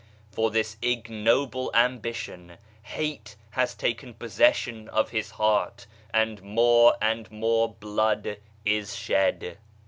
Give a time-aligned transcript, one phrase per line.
[0.31, 7.71] For this ignoble ambition hate has taken possession of his heart, and more and more
[7.75, 9.59] blood is shed